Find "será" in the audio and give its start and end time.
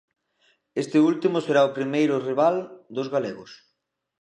1.45-1.61